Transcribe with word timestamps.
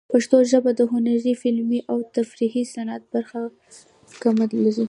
پښتو 0.11 0.35
ژبه 0.51 0.71
د 0.79 0.81
هنري، 0.93 1.33
فلمي، 1.41 1.79
او 1.91 1.97
تفریحي 2.15 2.63
صنعت 2.75 3.03
برخه 3.13 3.41
کمه 4.23 4.45
لري. 4.65 4.71